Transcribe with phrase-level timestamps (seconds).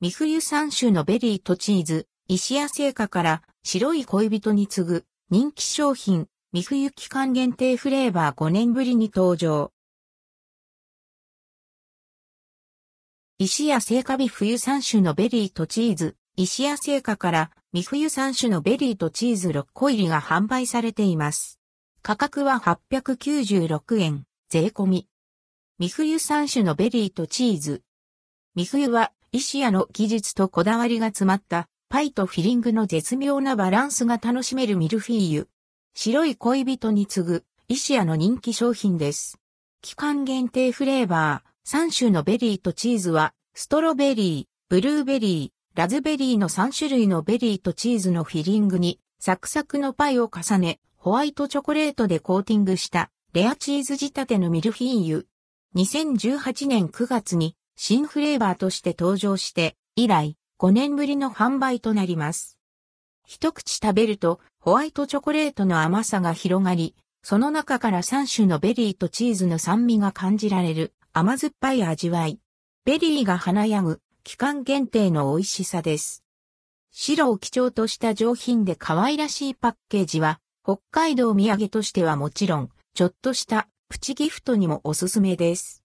[0.00, 9.72] 美冬3種のベリーとチーズ、石屋製菓から白い恋人に次ぐ人気商品、美冬期間限定フレーバー5年ぶりに登場。
[13.38, 21.58] 石屋製菓美冬3種のベリーとチーズ、石屋製菓から美冬3種のベリーとチーズ6個入りが販売されています。
[22.02, 25.08] 価格は896円、税込み。
[25.80, 27.82] 美冬3種のベリーとチーズ。
[28.54, 35.48] 美冬は石屋の技術とこだわりが詰まったパイとフィリングの絶妙なバランスが楽しめるミルフィーユ。
[35.94, 39.38] 白い恋人に次ぐ石屋の人気商品です。
[39.80, 55.28] 期間限定フレーバー3種のベリーとチーズはストロベリー、ブルーベリー、ラズベリーの3種類のベリーとチーズのフィリングにサクサクのパイを重ねホワイトチョコレートでコーティングしたレアチーズ仕立てのミルフィーユ。
[55.76, 62.58] 2018年9月に新フレーバーとして登場して、以来5年ぶりの販売となります。
[63.24, 72.40] 一口食べるとホワイトチョコレートの甘さが広がり、その中から3種のベリーとチーズの酸味が感じられる甘酸っぱい味わい。
[72.84, 76.24] ベリーが華やぐ期間限定の美味しさです。
[76.90, 85.76] 白を基調とした上品で可愛らしいパッケージは、北海道土産としてはもちろん、ちょっとしたプチギフトにもおすすめです。